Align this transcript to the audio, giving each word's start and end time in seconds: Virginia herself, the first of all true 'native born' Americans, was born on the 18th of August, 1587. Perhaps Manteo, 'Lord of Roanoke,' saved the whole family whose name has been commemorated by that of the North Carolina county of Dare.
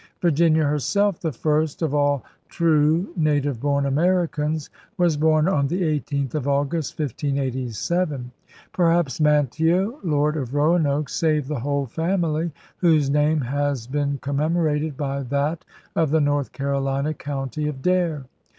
Virginia 0.19 0.63
herself, 0.63 1.19
the 1.19 1.31
first 1.31 1.83
of 1.83 1.93
all 1.93 2.23
true 2.49 3.13
'native 3.15 3.59
born' 3.59 3.85
Americans, 3.85 4.71
was 4.97 5.15
born 5.15 5.47
on 5.47 5.67
the 5.67 5.83
18th 5.83 6.33
of 6.33 6.47
August, 6.47 6.97
1587. 6.97 8.31
Perhaps 8.73 9.21
Manteo, 9.21 9.99
'Lord 10.01 10.37
of 10.37 10.55
Roanoke,' 10.55 11.09
saved 11.21 11.47
the 11.49 11.59
whole 11.59 11.85
family 11.85 12.51
whose 12.77 13.11
name 13.11 13.41
has 13.41 13.85
been 13.85 14.17
commemorated 14.23 14.97
by 14.97 15.21
that 15.21 15.63
of 15.95 16.09
the 16.09 16.19
North 16.19 16.51
Carolina 16.51 17.13
county 17.13 17.67
of 17.67 17.83
Dare. 17.83 18.25